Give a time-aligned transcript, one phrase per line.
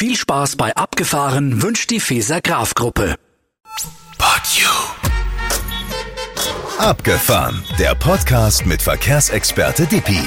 [0.00, 3.16] Viel Spaß bei Abgefahren wünscht die Feser Graf Gruppe.
[4.16, 4.66] Pod You.
[6.78, 10.22] Abgefahren, der Podcast mit Verkehrsexperte Dippi.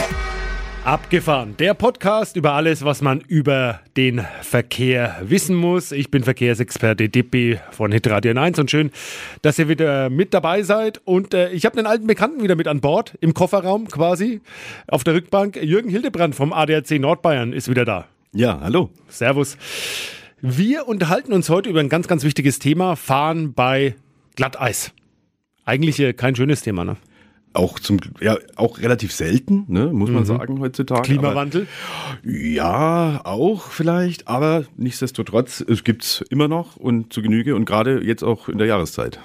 [0.84, 1.58] Abgefahren.
[1.58, 5.92] Der Podcast über alles, was man über den Verkehr wissen muss.
[5.92, 8.92] Ich bin Verkehrsexperte Dippi von Hitradio 1 und schön,
[9.42, 11.02] dass ihr wieder mit dabei seid.
[11.04, 14.42] Und äh, ich habe einen alten Bekannten wieder mit an Bord, im Kofferraum quasi,
[14.86, 15.56] auf der Rückbank.
[15.56, 18.06] Jürgen Hildebrand vom ADAC Nordbayern ist wieder da.
[18.36, 18.90] Ja, hallo.
[19.10, 19.58] Servus.
[20.42, 23.94] Wir unterhalten uns heute über ein ganz, ganz wichtiges Thema, Fahren bei
[24.36, 24.92] Glatteis.
[25.66, 26.98] Eigentlich äh, kein schönes Thema, ne?
[27.54, 31.04] Auch zum ja auch relativ selten, ne, muss man sagen heutzutage.
[31.04, 31.68] Klimawandel?
[32.24, 38.04] Aber, ja, auch vielleicht, aber nichtsdestotrotz, es gibt's immer noch und zu Genüge und gerade
[38.04, 39.20] jetzt auch in der Jahreszeit.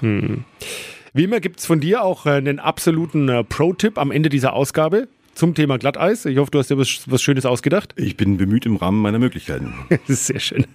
[1.15, 4.53] Wie immer gibt es von dir auch äh, einen absoluten äh, Pro-Tipp am Ende dieser
[4.53, 6.27] Ausgabe zum Thema Glatteis.
[6.27, 7.95] Ich hoffe, du hast dir was, was Schönes ausgedacht.
[7.97, 9.73] Ich bin bemüht im Rahmen meiner Möglichkeiten.
[9.89, 10.67] Das ist sehr schön.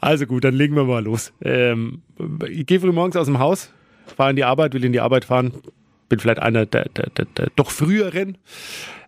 [0.00, 1.32] Also gut, dann legen wir mal los.
[1.42, 2.02] Ähm,
[2.48, 3.70] ich gehe früh morgens aus dem Haus,
[4.16, 5.52] fahre in die Arbeit, will in die Arbeit fahren.
[6.08, 8.38] Bin vielleicht einer der, der, der, der doch früheren.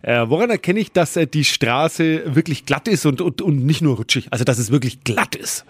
[0.02, 3.82] Äh, woran erkenne ich, dass äh, die Straße wirklich glatt ist und, und, und nicht
[3.82, 4.28] nur rutschig?
[4.30, 5.64] Also, dass es wirklich glatt ist.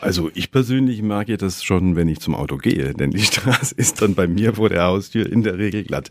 [0.00, 4.00] Also ich persönlich merke das schon, wenn ich zum Auto gehe, denn die Straße ist
[4.02, 6.08] dann bei mir vor der Haustür in der Regel glatt.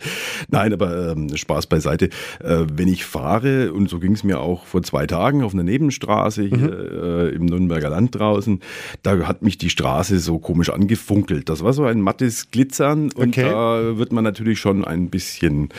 [0.49, 2.09] Nein, aber ähm, Spaß beiseite.
[2.43, 5.63] Äh, wenn ich fahre, und so ging es mir auch vor zwei Tagen auf einer
[5.63, 8.59] Nebenstraße hier äh, im Nürnberger Land draußen,
[9.03, 11.49] da hat mich die Straße so komisch angefunkelt.
[11.49, 13.43] Das war so ein mattes Glitzern und Okay.
[13.49, 15.69] da wird man natürlich schon ein bisschen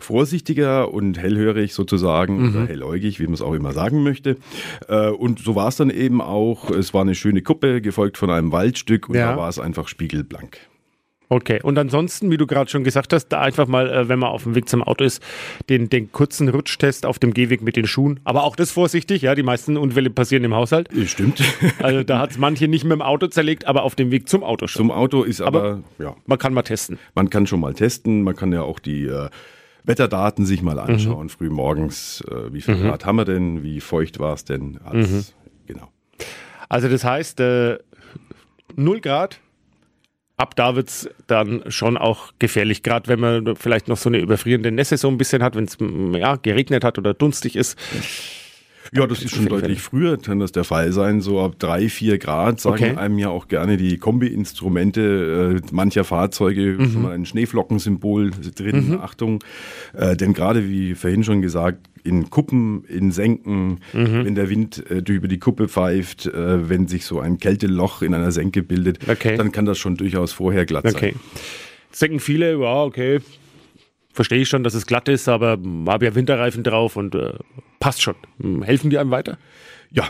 [0.00, 4.36] vorsichtiger und hellhörig sozusagen oder helläugig, wie man es auch immer sagen möchte.
[4.88, 6.70] Äh, und so war es dann eben auch.
[6.70, 9.32] Es war eine schöne Kuppe, gefolgt von einem Waldstück und Ja.
[9.32, 10.58] da war es einfach spiegelblank.
[11.30, 14.28] Okay, und ansonsten, wie du gerade schon gesagt hast, da einfach mal, äh, wenn man
[14.28, 15.22] auf dem Weg zum Auto ist,
[15.70, 18.20] den, den kurzen Rutschtest auf dem Gehweg mit den Schuhen.
[18.24, 20.90] Aber auch das vorsichtig, ja, die meisten Unfälle passieren im Haushalt.
[21.06, 21.42] Stimmt.
[21.82, 24.44] Also da hat es manche nicht mit dem Auto zerlegt, aber auf dem Weg zum
[24.44, 24.80] Auto schon.
[24.80, 26.98] Zum Auto ist aber, Aber- ja, Man kann mal testen.
[27.14, 29.28] man kann schon mal testen, man kann ja auch die äh,
[29.84, 30.80] Wetterdaten sich mal Mhm.
[30.80, 34.80] anschauen, früh morgens, äh, wie viel Grad haben wir denn, wie feucht war es denn,
[34.84, 35.24] alles, Mhm.
[35.66, 35.88] genau.
[36.68, 37.78] Also das heißt, äh,
[38.76, 39.40] 0 Grad,
[40.36, 44.18] ab da wird es dann schon auch gefährlich, gerade wenn man vielleicht noch so eine
[44.18, 45.76] überfrierende Nässe so ein bisschen hat, wenn es
[46.18, 47.78] ja, geregnet hat oder dunstig ist.
[47.92, 48.00] Ja,
[48.92, 51.20] das ist schon deutlich früher, kann das der Fall sein.
[51.20, 52.96] So ab drei, vier Grad sagen Okay.
[52.96, 56.90] einem ja auch gerne die Kombi-Instrumente äh, mancher Fahrzeuge Mhm.
[56.90, 58.98] schon mal ein Schneeflockensymbol drin.
[59.00, 59.42] Achtung,
[59.94, 64.24] äh, denn gerade wie vorhin schon gesagt, in Kuppen, in Senken, Mhm.
[64.26, 68.12] wenn der Wind äh, über die Kuppe pfeift, äh, wenn sich so ein Kälteloch in
[68.12, 69.36] einer Senke bildet, Okay.
[69.38, 71.12] dann kann das schon durchaus vorher glatt Okay.
[71.14, 71.20] sein.
[71.90, 73.20] Jetzt denken viele, ja, okay,
[74.14, 77.34] verstehe ich schon, dass es glatt ist, aber habe ja Winterreifen drauf und äh,
[77.80, 78.14] passt schon.
[78.40, 79.36] Hm, Helfen die einem weiter?
[79.90, 80.04] Ja,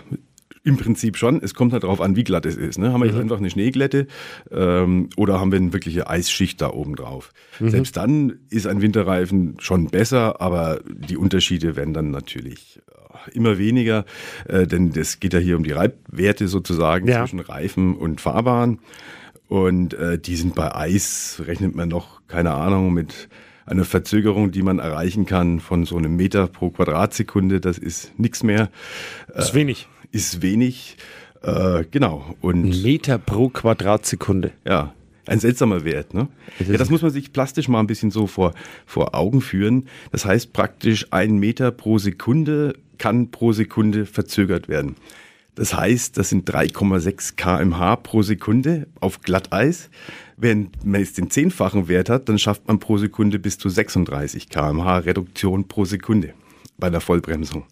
[0.63, 1.43] im Prinzip schon.
[1.43, 2.79] Es kommt halt darauf an, wie glatt es ist.
[2.79, 2.93] Ne?
[2.93, 4.07] Haben wir jetzt einfach eine Schneeglätte
[4.51, 7.33] ähm, oder haben wir eine wirkliche Eisschicht da oben drauf?
[7.61, 13.59] Selbst dann ist ein Winterreifen schon besser, aber die Unterschiede werden dann natürlich äh, immer
[13.59, 14.07] weniger,
[14.49, 17.21] äh, denn es geht ja hier um die Reibwerte sozusagen Ja.
[17.25, 18.79] zwischen Reifen und Fahrbahn.
[19.49, 23.29] Und äh, die sind bei Eis, rechnet man noch, keine Ahnung, mit
[23.67, 27.61] einer Verzögerung, die man erreichen kann von so einem Meter pro Quadratsekunde.
[27.61, 28.71] Das ist nichts mehr
[29.35, 29.89] ist wenig.
[30.13, 30.97] ist wenig.
[31.43, 32.35] Äh, genau.
[32.41, 34.53] Und Meter pro Quadratsekunde.
[34.65, 34.93] ja,
[35.27, 36.13] ein seltsamer Wert.
[36.15, 36.29] Ne?
[36.59, 38.53] Ja, das muss man sich plastisch mal ein bisschen so vor,
[38.87, 39.89] vor Augen führen.
[40.13, 44.97] Das heißt praktisch, ein Meter pro Sekunde kann pro Sekunde verzögert werden.
[45.55, 49.89] Das heißt, das sind 3,6 kmh pro Sekunde auf Glatteis.
[50.37, 54.49] Wenn man jetzt den zehnfachen Wert hat, dann schafft man pro Sekunde bis zu 36
[54.49, 56.35] kmh Reduktion pro Sekunde
[56.77, 57.65] bei der Vollbremsung.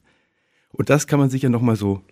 [0.70, 2.02] Und das kann man sich ja nochmal so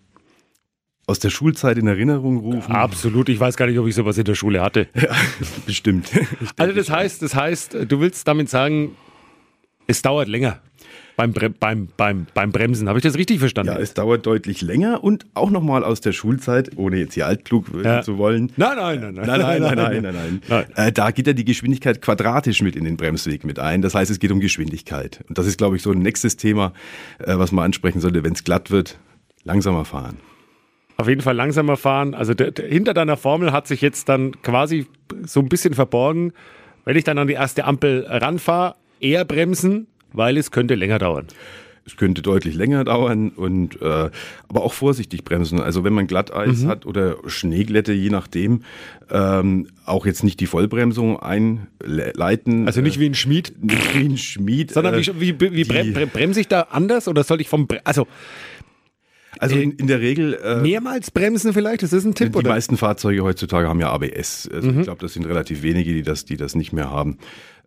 [1.06, 2.72] aus der Schulzeit in Erinnerung rufen.
[2.72, 3.28] Absolut.
[3.28, 4.88] Ich weiß gar nicht, ob ich sowas in der Schule hatte.
[5.66, 6.10] Bestimmt.
[6.41, 8.97] Ich Also das heißt, das heißt, du willst damit sagen,
[9.87, 10.60] es dauert länger
[11.20, 12.88] beim, Bre beim, beim, beim Bremsen.
[12.88, 13.72] Habe ich das richtig verstanden?
[13.75, 17.67] Ja, es dauert deutlich länger und auch nochmal aus der Schulzeit, ohne jetzt hier altklug
[17.84, 18.00] Ja.
[18.00, 18.50] zu wollen.
[18.56, 19.26] Nein, nein, nein, nein.
[19.26, 20.43] Nein, nein, nein, nein, nein, nein.
[20.49, 20.64] Nein.
[20.88, 23.82] Äh, da geht ja die Geschwindigkeit quadratisch mit in den Bremsweg mit ein.
[23.82, 25.20] Das heißt, es geht um Geschwindigkeit.
[25.28, 26.72] Und das ist, glaube ich, so ein nächstes Thema,
[27.19, 28.99] äh, was man ansprechen sollte, wenn es glatt wird.
[29.44, 30.17] Langsamer fahren.
[30.96, 32.14] Auf jeden Fall langsamer fahren.
[32.14, 34.87] Also der, der, hinter deiner Formel hat sich jetzt dann quasi
[35.26, 36.32] so ein bisschen verborgen,
[36.87, 41.26] wenn ich dann an die erste Ampel ranfahre, eher bremsen, weil es könnte länger dauern.
[41.86, 44.10] Es könnte deutlich länger dauern und äh,
[44.48, 45.60] aber auch vorsichtig bremsen.
[45.60, 48.62] Also wenn man Glatteis hat oder Schneeglätte, je nachdem,
[49.10, 52.66] ähm, auch jetzt nicht die Vollbremsung einleiten.
[52.66, 54.72] Also nicht wie ein Schmied, nicht wie ein Schmied.
[54.72, 58.06] sondern äh, wie, wie, wie bremse ich da anders oder soll ich vom Bre also
[59.38, 60.35] Also in, in der Regel.
[60.35, 61.82] Äh, Mehrmals bremsen vielleicht?
[61.82, 62.32] Ist das ein Tipp?
[62.32, 62.50] Die oder?
[62.50, 64.49] meisten Fahrzeuge heutzutage haben ja ABS.
[64.53, 64.81] Also mhm.
[64.81, 67.19] ich glaube, das sind relativ wenige, die das, die das nicht mehr haben.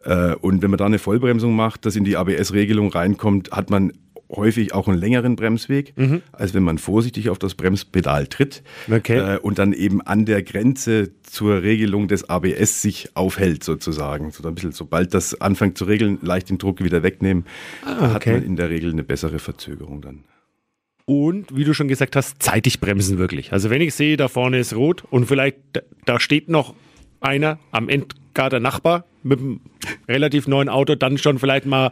[0.03, 3.93] Äh, und wenn man da eine Vollbremsung macht, das in die ABS-Regelung reinkommt, hat man
[4.35, 6.21] häufig auch einen längeren Bremsweg, mhm.
[6.31, 9.35] als wenn man vorsichtig auf das Bremspedal tritt okay.
[9.35, 14.31] äh, und dann eben an der Grenze zur Regelung des ABS sich aufhält sozusagen.
[14.31, 17.45] So ein bisschen, sobald das anfängt zu regeln, leicht den Druck wieder wegnehmen,
[17.85, 18.31] ah, okay.
[18.31, 20.23] hat man in der Regel eine bessere Verzögerung dann.
[21.05, 23.51] Und wie du schon gesagt hast, zeitig bremsen wirklich.
[23.51, 25.57] Also wenn ich sehe, da vorne ist rot und vielleicht
[26.05, 26.73] da steht noch
[27.19, 29.59] einer am Endgarter Nachbar mit einem
[30.07, 31.91] relativ neuen Auto, dann schon vielleicht mal,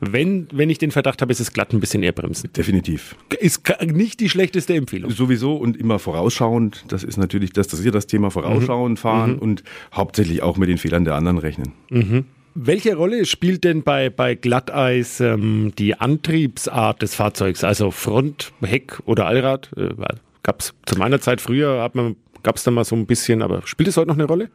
[0.00, 2.50] wenn, wenn ich den Verdacht habe, ist es glatt ein bisschen eher bremsen.
[2.54, 3.16] Definitiv.
[3.38, 5.10] Ist nicht die schlechteste Empfehlung.
[5.10, 6.84] Sowieso und immer vorausschauend.
[6.88, 9.00] Das ist natürlich das, das ist ja das Thema vorausschauend mhm.
[9.00, 9.38] fahren mhm.
[9.38, 9.62] und
[9.92, 11.72] hauptsächlich auch mit den Fehlern der anderen rechnen.
[11.90, 12.24] Mhm.
[12.54, 18.98] Welche Rolle spielt denn bei, bei Glatteis ähm, die Antriebsart des Fahrzeugs, also Front, Heck
[19.06, 19.70] oder Allrad?
[19.76, 19.90] Äh,
[20.42, 21.90] Gab es zu meiner Zeit früher,
[22.42, 24.50] gab es da mal so ein bisschen, aber spielt es heute noch eine Rolle?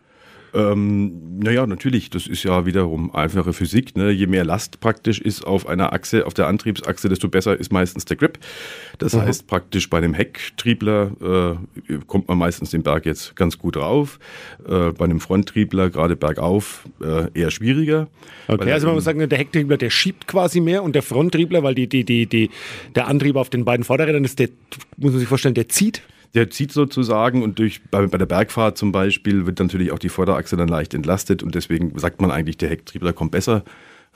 [0.55, 3.97] Ähm, naja, natürlich, das ist ja wiederum einfache Physik.
[3.97, 4.11] Ne?
[4.11, 8.05] Je mehr Last praktisch ist auf einer Achse, auf der Antriebsachse, desto besser ist meistens
[8.05, 8.39] der Grip.
[8.97, 9.21] Das mhm.
[9.21, 11.57] heißt praktisch bei einem Hecktriebler
[11.89, 14.19] äh, kommt man meistens den Berg jetzt ganz gut rauf.
[14.67, 18.07] Äh, bei einem Fronttriebler, gerade bergauf, äh, eher schwieriger.
[18.47, 21.75] Okay, also man muss sagen, der Hecktriebler, der schiebt quasi mehr und der Fronttriebler, weil
[21.75, 22.49] die, die, die, die,
[22.95, 24.49] der Antrieb auf den beiden Vorderrädern ist, der,
[24.97, 26.01] muss man sich vorstellen, der zieht
[26.35, 30.09] der zieht sozusagen und durch, bei, bei, der Bergfahrt zum Beispiel wird natürlich auch die
[30.09, 33.63] Vorderachse dann leicht entlastet und deswegen sagt man eigentlich, der Hecktriebler kommt besser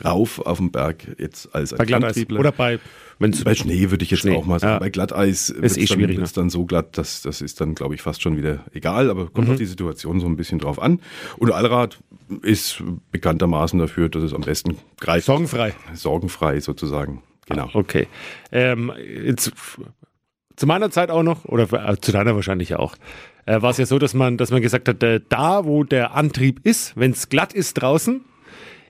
[0.03, 2.79] rauf auf den Berg jetzt als ein bei Glatteis oder bei
[3.19, 4.35] wenn's bei Schnee würde ich jetzt Schnee.
[4.35, 4.73] auch mal sagen.
[4.73, 4.79] Ja.
[4.79, 6.19] Bei Glatteis ist eh dann, schwierig.
[6.19, 6.43] Ist ne?
[6.43, 9.47] dann so glatt, dass das ist dann glaube ich fast schon wieder egal, aber kommt
[9.47, 9.53] mhm.
[9.53, 11.01] auf die Situation so ein bisschen drauf an.
[11.37, 11.99] Und Allrad
[12.43, 12.81] ist
[13.11, 15.25] bekanntermaßen dafür, dass es am besten greift.
[15.25, 15.73] Sorgenfrei.
[15.93, 17.21] Sorgenfrei sozusagen.
[17.47, 17.65] Genau.
[17.65, 18.07] Ah, okay.
[18.51, 18.93] Ähm,
[19.25, 19.51] jetzt
[20.59, 22.95] zu meiner Zeit auch noch, oder äh, zu deiner wahrscheinlich auch,
[23.45, 26.15] äh, war es ja so, dass man, dass man gesagt hat, äh, da wo der
[26.15, 28.21] Antrieb ist, wenn es glatt ist draußen,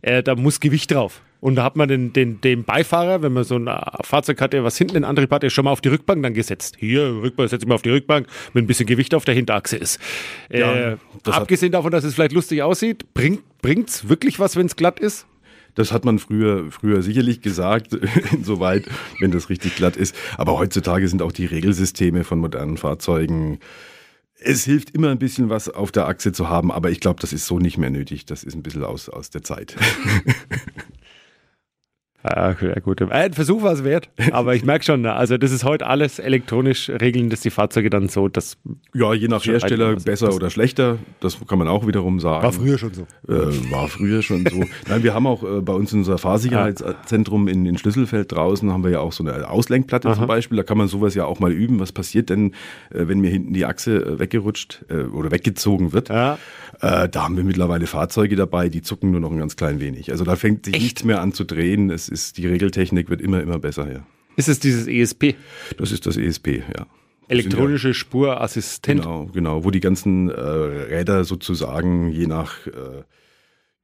[0.01, 1.21] äh, da muss Gewicht drauf.
[1.41, 4.63] Und da hat man den, den, den Beifahrer, wenn man so ein äh, Fahrzeug hatte,
[4.63, 6.75] was hinten den Antrieb hatte, schon mal auf die Rückbank dann gesetzt.
[6.79, 9.77] Hier, Rückbank, setze ich mal auf die Rückbank, wenn ein bisschen Gewicht auf der Hinterachse
[9.77, 9.99] ist.
[10.51, 14.75] Ja, äh, abgesehen davon, dass es vielleicht lustig aussieht, bringt es wirklich was, wenn es
[14.75, 15.27] glatt ist?
[15.75, 17.93] Das hat man früher, früher sicherlich gesagt,
[18.31, 18.85] insoweit,
[19.19, 20.15] wenn das richtig glatt ist.
[20.37, 23.59] Aber heutzutage sind auch die Regelsysteme von modernen Fahrzeugen
[24.41, 27.33] es hilft immer ein bisschen was auf der Achse zu haben, aber ich glaube, das
[27.33, 28.25] ist so nicht mehr nötig.
[28.25, 29.75] Das ist ein bisschen aus, aus der Zeit.
[32.23, 33.01] Ja, gut.
[33.01, 36.89] Ein Versuch war es wert, aber ich merke schon, also das ist heute alles elektronisch
[36.89, 38.57] regeln, dass die Fahrzeuge dann so, dass
[38.93, 42.43] ja je nach Hersteller besser oder schlechter, das kann man auch wiederum sagen.
[42.43, 43.03] War früher schon so.
[43.27, 44.65] Äh, war früher schon so.
[44.89, 48.83] Nein, wir haben auch äh, bei uns in unser Fahrsicherheitszentrum in, in Schlüsselfeld draußen haben
[48.83, 50.15] wir ja auch so eine Auslenkplatte Aha.
[50.15, 50.57] zum Beispiel.
[50.57, 51.79] Da kann man sowas ja auch mal üben.
[51.79, 52.51] Was passiert denn,
[52.89, 56.09] äh, wenn mir hinten die Achse äh, weggerutscht äh, oder weggezogen wird?
[56.09, 56.37] Ja.
[56.81, 60.11] Äh, da haben wir mittlerweile Fahrzeuge dabei, die zucken nur noch ein ganz klein wenig.
[60.11, 60.83] Also da fängt sich Echt?
[60.83, 61.89] nichts mehr an zu drehen.
[61.89, 64.05] Es ist, die Regeltechnik wird immer, immer besser, ja.
[64.35, 65.35] Ist es dieses ESP?
[65.77, 66.87] Das ist das ESP, ja.
[67.27, 69.01] Elektronische ja, Spurassistent.
[69.01, 73.03] Genau, genau, wo die ganzen äh, Räder sozusagen je nach äh,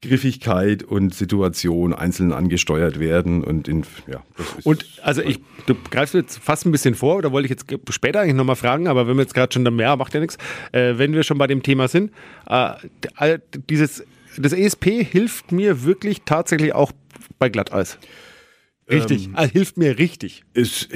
[0.01, 4.23] Griffigkeit und Situation einzeln angesteuert werden und in, ja.
[4.63, 8.21] und also ich, du greifst jetzt fast ein bisschen vor, oder wollte ich jetzt später
[8.21, 10.37] eigentlich nochmal fragen, aber wenn wir jetzt gerade schon, dann, ja, macht ja nichts,
[10.71, 12.11] äh, wenn wir schon bei dem Thema sind,
[12.47, 13.39] äh,
[13.69, 14.03] dieses,
[14.37, 16.91] das ESP hilft mir wirklich tatsächlich auch
[17.39, 17.97] bei Glatteis.
[18.89, 20.43] Richtig, ähm, hilft mir richtig.
[20.53, 20.87] Es,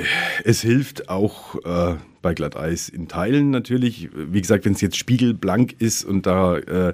[0.44, 4.10] es hilft auch äh, bei Glatteis in Teilen natürlich.
[4.14, 6.94] Wie gesagt, wenn es jetzt spiegelblank ist und da äh,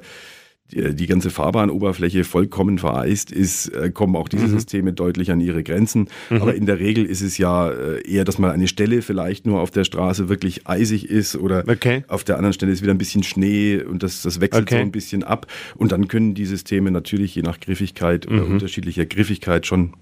[0.71, 4.51] die, die ganze Fahrbahnoberfläche vollkommen vereist ist, äh, kommen auch diese mhm.
[4.51, 6.09] Systeme deutlich an ihre Grenzen.
[6.29, 6.41] Mhm.
[6.41, 9.59] Aber in der Regel ist es ja äh, eher, dass mal eine Stelle vielleicht nur
[9.61, 12.03] auf der Straße wirklich eisig ist oder okay.
[12.07, 14.75] auf der anderen Stelle ist wieder ein bisschen Schnee und das, das wechselt okay.
[14.75, 15.47] so ein bisschen ab.
[15.75, 18.53] Und dann können die Systeme natürlich je nach Griffigkeit oder mhm.
[18.53, 19.93] unterschiedlicher Griffigkeit schon,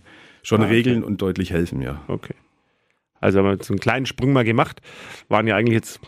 [0.44, 0.76] schon ah, okay.
[0.76, 2.02] regeln und deutlich helfen, ja.
[2.08, 2.36] Okay.
[3.20, 4.82] Also haben wir so einen kleinen Sprung mal gemacht.
[5.30, 6.02] Waren ja eigentlich jetzt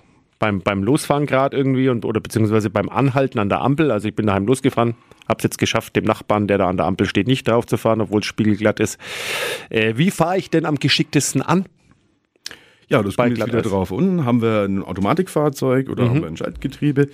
[0.46, 3.90] beim, beim Losfahren gerade irgendwie und oder beziehungsweise beim Anhalten an der Ampel.
[3.90, 4.94] Also ich bin daheim losgefahren,
[5.28, 7.78] habe es jetzt geschafft, dem Nachbarn, der da an der Ampel steht, nicht drauf zu
[7.78, 9.00] fahren, obwohl es spiegelglatt ist.
[9.72, 11.66] Äh, wie fahre ich denn am geschicktesten an?
[12.88, 13.90] Ja, das kommt jetzt wieder drauf.
[13.90, 16.10] Unten haben wir ein Automatikfahrzeug oder mhm.
[16.10, 17.10] haben wir ein Schaltgetriebe.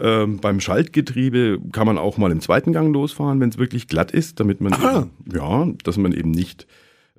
[0.00, 4.10] Ähm, beim Schaltgetriebe kann man auch mal im zweiten Gang losfahren, wenn es wirklich glatt
[4.10, 6.66] ist, damit man eben, ja, dass man eben nicht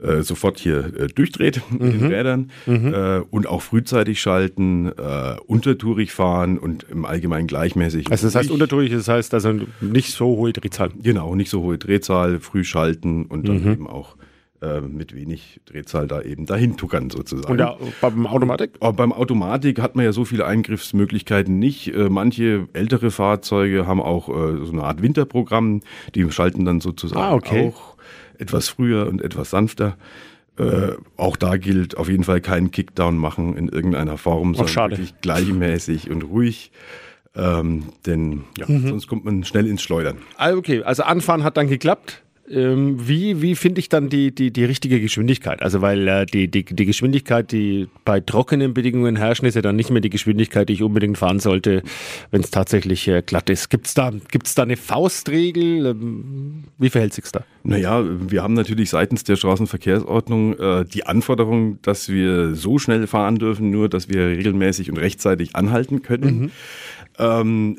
[0.02, 2.00] äh, sofort hier äh, durchdreht mit mhm.
[2.00, 2.94] den Rädern mhm.
[2.94, 8.12] äh, und auch frühzeitig schalten, äh, untertourig fahren und im Allgemeinen gleichmäßig.
[8.12, 10.90] Also das heißt untertourig, das heißt also nicht so hohe Drehzahl.
[11.02, 13.72] Genau, nicht so hohe Drehzahl, früh schalten und dann mhm.
[13.72, 14.16] eben auch
[14.66, 17.52] äh, mit wenig Drehzahl da eben dahin tuckern sozusagen.
[17.52, 18.72] Und ja, beim Automatik?
[18.80, 21.94] Aber beim Automatik hat man ja so viele Eingriffsmöglichkeiten nicht.
[21.94, 25.82] Äh, manche ältere Fahrzeuge haben auch äh, so eine Art Winterprogramm,
[26.16, 27.68] die schalten dann sozusagen Ah, okay.
[27.74, 27.96] auch
[28.38, 29.98] etwas früher und etwas sanfter.
[30.58, 34.92] Äh, auch da gilt auf jeden Fall keinen Kickdown machen in irgendeiner Form, sondern schade.
[34.98, 36.72] wirklich gleichmäßig und ruhig.
[37.36, 38.88] Ähm, denn ja, Mhm.
[38.88, 40.18] sonst kommt man schnell ins Schleudern.
[40.38, 42.24] Ah, okay, also anfahren hat dann geklappt.
[42.48, 45.64] Ähm, wie wie finde ich dann die, die, die richtige Geschwindigkeit?
[45.64, 49.76] Also weil äh, die, die, die Geschwindigkeit, die bei trockenen Bedingungen herrschen, ist ja dann
[49.76, 51.82] nicht mehr die Geschwindigkeit, die ich unbedingt fahren sollte,
[52.30, 53.72] wenn es tatsächlich äh, glatt ist.
[53.72, 55.88] Gibt es da, gibt's da eine Faustregel?
[55.88, 57.44] Ähm, wie verhält sich's da?
[57.64, 63.38] Naja, wir haben natürlich seitens der Straßenverkehrsordnung äh, die Anforderung, dass wir so schnell fahren
[63.38, 66.52] dürfen, nur dass wir regelmäßig und rechtzeitig anhalten können.
[67.18, 67.78] Ähm,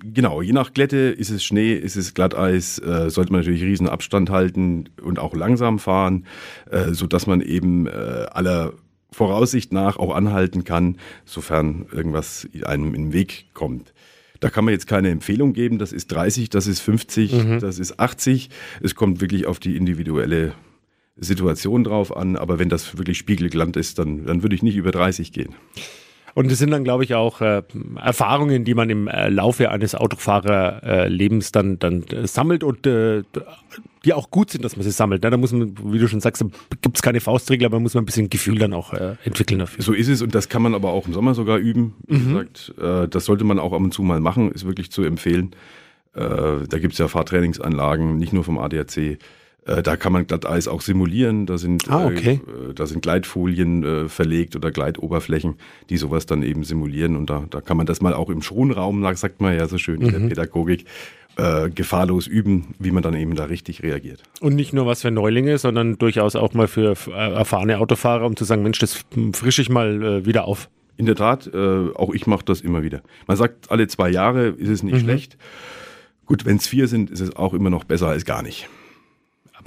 [0.00, 3.88] genau, je nach Glätte ist es Schnee, ist es Glatteis, äh, sollte man natürlich riesen
[3.88, 6.26] Abstand halten und auch langsam fahren,
[6.70, 8.72] äh, so dass man eben äh, aller
[9.10, 13.94] Voraussicht nach auch anhalten kann, sofern irgendwas einem in den Weg kommt.
[14.40, 17.98] Da kann man jetzt keine Empfehlung geben, das ist 30, das ist 50, das ist
[17.98, 18.50] 80.
[18.80, 20.52] Es kommt wirklich auf die individuelle
[21.16, 24.92] Situation drauf an, aber wenn das wirklich spiegelglatt ist, dann, dann würde ich nicht über
[24.92, 25.54] 30 gehen.
[26.38, 27.64] Und das sind dann, glaube ich, auch äh,
[27.96, 33.24] Erfahrungen, die man im äh, Laufe eines Autofahrerlebens dann, dann äh, sammelt und äh,
[34.04, 35.24] die auch gut sind, dass man sie sammelt.
[35.24, 35.30] Ne?
[35.30, 36.44] Da muss man, wie du schon sagst,
[36.80, 39.82] gibt es keine Faustregel, aber muss man ein bisschen Gefühl dann auch äh, entwickeln dafür.
[39.82, 41.96] So ist es und das kann man aber auch im Sommer sogar üben.
[42.06, 45.02] Wie gesagt, äh, das sollte man auch ab und zu mal machen, ist wirklich zu
[45.02, 45.56] empfehlen.
[46.14, 46.20] Äh,
[46.68, 49.18] da gibt es ja Fahrtrainingsanlagen, nicht nur vom ADAC.
[49.66, 51.46] Äh, da kann man Glatteis auch simulieren.
[51.46, 52.40] Da sind, Ah, okay.
[52.70, 55.56] äh, da sind Gleitfolien äh, verlegt oder Gleitoberflächen,
[55.90, 57.16] die sowas dann eben simulieren.
[57.16, 60.00] Und da, da kann man das mal auch im Schonraum, sagt man ja so schön
[60.00, 60.84] in der Pädagogik,
[61.36, 64.22] äh, gefahrlos üben, wie man dann eben da richtig reagiert.
[64.40, 68.34] Und nicht nur was für Neulinge, sondern durchaus auch mal für äh, erfahrene Autofahrer, um
[68.36, 70.68] zu sagen, Mensch, das frische ich mal äh, wieder auf.
[70.96, 71.56] In der Tat, äh,
[71.94, 73.02] auch ich mache das immer wieder.
[73.28, 75.36] Man sagt, alle zwei Jahre ist es nicht schlecht.
[76.26, 78.68] Gut, wenn es vier sind, ist es auch immer noch besser als gar nicht.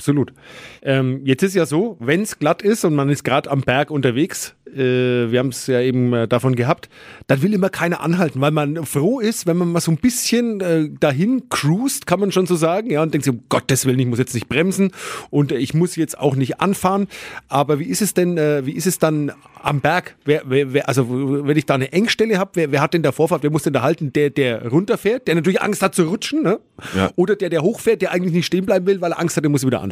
[0.01, 0.33] Absolut.
[0.81, 3.91] Ähm, jetzt ist ja so, wenn es glatt ist und man ist gerade am Berg
[3.91, 6.89] unterwegs, äh, wir haben es ja eben äh, davon gehabt,
[7.27, 10.61] dann will immer keiner anhalten, weil man froh ist, wenn man mal so ein bisschen
[10.61, 13.99] äh, dahin cruist, kann man schon so sagen, ja, und denkt sich, um Gottes Willen,
[13.99, 14.91] ich muss jetzt nicht bremsen
[15.29, 17.07] und ich muss jetzt auch nicht anfahren.
[17.47, 19.31] Aber wie ist es denn, äh, wie ist es dann
[19.61, 20.15] am Berg?
[20.25, 21.07] Wer, wer, wer, also
[21.45, 23.73] wenn ich da eine Engstelle habe, wer, wer hat denn da Vorfahrt, wer muss denn
[23.73, 24.13] da halten?
[24.13, 26.59] Der, der runterfährt, der natürlich Angst hat zu rutschen, ne?
[26.95, 27.11] Ja.
[27.15, 29.51] Oder der, der hochfährt, der eigentlich nicht stehen bleiben will, weil er Angst hat, der
[29.51, 29.90] muss wieder anfahren.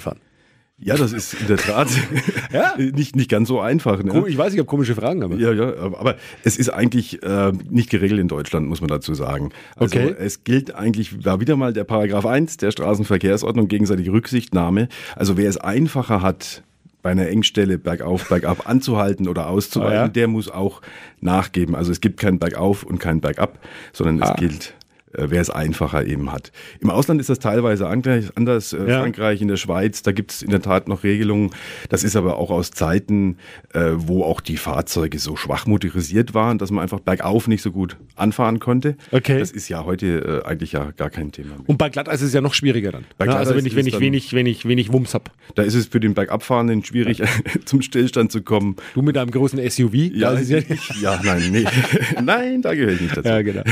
[0.81, 1.89] Ja, das ist in der Tat
[2.53, 2.75] Ja.
[2.77, 4.01] nicht, nicht ganz so einfach.
[4.01, 4.23] Ne?
[4.29, 5.35] Ich weiß, ich habe komische Fragen, aber.
[5.35, 6.15] Ja, ja, aber
[6.45, 9.49] es ist eigentlich äh, nicht geregelt in Deutschland, muss man dazu sagen.
[9.75, 10.15] Also Okay.
[10.17, 14.87] es gilt eigentlich, da wieder mal der Paragraph 1 der Straßenverkehrsordnung, gegenseitige Rücksichtnahme.
[15.17, 16.63] Also wer es einfacher hat,
[17.01, 20.07] bei einer Engstelle bergauf, bergab anzuhalten oder auszuweichen, Ah, ja.
[20.07, 20.81] der muss auch
[21.21, 21.75] nachgeben.
[21.75, 23.59] Also es gibt kein Bergauf und kein Bergab,
[23.93, 24.35] sondern es Ah.
[24.37, 24.75] gilt
[25.13, 26.51] wer es einfacher eben hat.
[26.79, 28.73] Im Ausland ist das teilweise anders.
[28.73, 28.99] Äh, Ja.
[29.01, 31.51] Frankreich, in der Schweiz, da gibt es in der Tat noch Regelungen.
[31.89, 33.37] Das ist aber auch aus Zeiten,
[33.73, 37.71] äh, wo auch die Fahrzeuge so schwach motorisiert waren, dass man einfach bergauf nicht so
[37.71, 38.95] gut anfahren konnte.
[39.11, 39.39] Okay.
[39.39, 41.67] Das ist ja heute äh, eigentlich ja gar kein Thema mehr.
[41.67, 43.05] Und bei Glatteis ist es ja noch schwieriger dann.
[43.17, 45.31] Bei Ja, also wenn ich, wenn ich wenig, wenig, wenig Wumms hab.
[45.55, 47.21] Da ist es für den Bergabfahrenden schwierig,
[47.65, 48.75] zum Stillstand zu kommen.
[48.93, 49.93] Du mit deinem großen SUV.
[49.93, 50.59] Ja, ja,
[51.01, 51.65] ja, nein, nee.
[52.23, 53.27] nein, da gehöre ich nicht dazu.
[53.27, 53.63] ja, genau.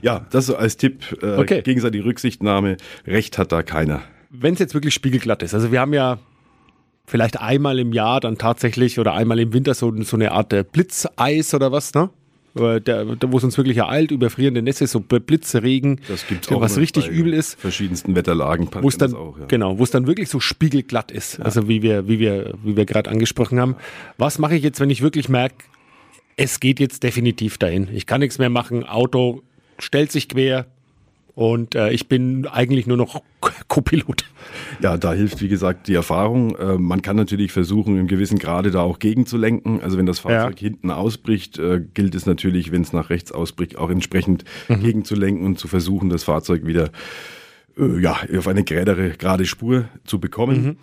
[0.00, 1.02] Ja, das so als Tipp.
[1.22, 1.62] Äh, Okay.
[1.62, 2.76] Gegenseitige Rücksichtnahme.
[3.06, 4.02] Recht hat da keiner.
[4.30, 5.52] Wenn es jetzt wirklich spiegelglatt ist.
[5.54, 6.18] Also wir haben ja
[7.06, 10.64] vielleicht einmal im Jahr dann tatsächlich oder einmal im Winter so, so eine Art äh,
[10.70, 12.10] Blitzeis oder was, ne?
[12.56, 16.56] Äh, Der, wo es uns wirklich ereilt, überfrierende Nässe, so Bl- Blitzregen, Das gibt's ja,
[16.56, 17.58] auch was richtig übel ist.
[17.60, 19.46] Verschiedensten Wetterlagen wo es dann auch, ja.
[19.46, 22.84] genau, wo es dann wirklich so spiegelglatt ist, also wie wir, wie wir, wie wir
[22.86, 23.76] gerade angesprochen haben.
[24.18, 25.56] Was mache ich jetzt, wenn ich wirklich merke,
[26.36, 27.88] es geht jetzt definitiv dahin.
[27.92, 28.84] Ich kann nichts mehr machen.
[28.84, 29.42] Auto
[29.78, 30.66] stellt sich quer
[31.34, 33.22] und äh, ich bin eigentlich nur noch
[33.68, 34.24] Co-Pilot.
[34.82, 36.54] Ja, da hilft, wie gesagt, die Erfahrung.
[36.56, 39.80] Äh, man kann natürlich versuchen, im gewissen Grade da auch gegenzulenken.
[39.82, 40.68] Also wenn das Fahrzeug Ja.
[40.68, 44.80] hinten ausbricht, äh, gilt es natürlich, wenn es nach rechts ausbricht, auch entsprechend Mhm.
[44.82, 46.90] gegenzulenken und zu versuchen, das Fahrzeug wieder
[47.78, 50.62] äh, ja, auf eine geradere, gerade Spur zu bekommen.
[50.62, 50.76] Mhm.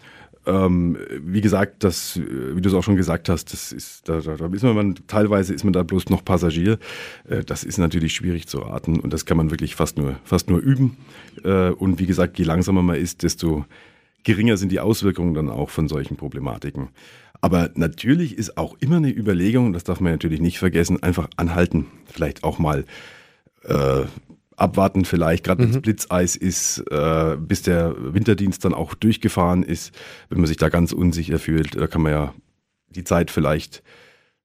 [0.45, 4.21] Ähm, wie gesagt, das, äh, wie du es auch schon gesagt hast, das ist, da,
[4.21, 6.79] da, da ist man, teilweise ist man da bloß noch Passagier.
[7.27, 10.49] Äh, das ist natürlich schwierig zu raten und das kann man wirklich fast nur, fast
[10.49, 10.97] nur üben.
[11.43, 13.65] Äh, und wie gesagt, je langsamer man ist, desto
[14.23, 16.89] geringer sind die Auswirkungen dann auch von solchen Problematiken.
[17.41, 21.85] Aber natürlich ist auch immer eine Überlegung, das darf man natürlich nicht vergessen, einfach anhalten,
[22.05, 22.85] vielleicht auch mal
[23.63, 24.03] äh,
[24.59, 29.93] abwarten vielleicht, gerade wenn es Blitzeis ist, äh, bis der Winterdienst dann auch durchgefahren ist.
[30.29, 32.33] Wenn man sich da ganz unsicher fühlt, da kann man ja
[32.89, 33.83] die Zeit vielleicht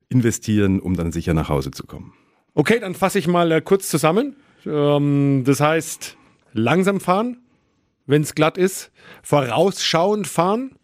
[0.08, 2.12] investieren, um dann sicher nach Hause zu kommen.
[2.54, 4.36] Okay, dann fasse ich mal äh, kurz zusammen.
[4.64, 6.16] Ähm, das heißt,
[6.52, 7.38] langsam fahren,
[8.06, 8.92] wenn es glatt ist,
[9.22, 10.76] vorausschauend fahren,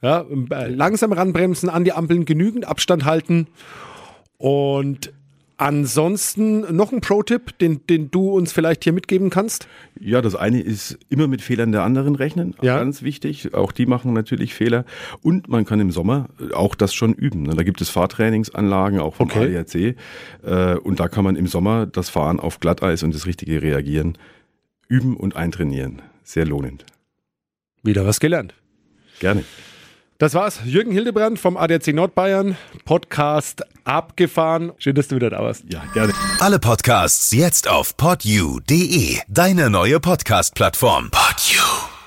[0.00, 3.48] ja, äh, langsam ranbremsen, an die Ampeln genügend Abstand halten
[4.38, 5.12] und
[5.58, 9.68] ansonsten noch ein Pro-Tipp, den, den du uns vielleicht hier mitgeben kannst?
[10.00, 12.78] Ja, das eine ist immer mit Fehlern der anderen rechnen, Ja.
[12.78, 13.52] ganz wichtig.
[13.54, 14.84] Auch die machen natürlich Fehler.
[15.22, 17.42] Und man kann im Sommer auch das schon üben.
[17.42, 17.54] ne?
[17.54, 19.56] Da gibt es Fahrtrainingsanlagen, auch vom Okay.
[19.56, 19.96] ADAC.
[20.44, 24.16] Äh, Und da kann man im Sommer das Fahren auf Glatteis und das richtige Reagieren
[24.88, 26.00] üben und eintrainieren.
[26.22, 26.84] Sehr lohnend.
[27.82, 28.54] Wieder was gelernt.
[29.20, 29.44] Gerne.
[30.18, 30.58] Das war's.
[30.64, 32.56] Jürgen Hildebrand vom ADAC Nordbayern.
[32.84, 34.72] Podcast abgefahren.
[34.78, 35.62] Schön, dass du wieder da warst.
[35.72, 36.12] Ja, gerne.
[36.40, 41.10] Alle Podcasts jetzt auf podyou.de, deine neue Podcast-Plattform.
[41.12, 41.97] Podyou.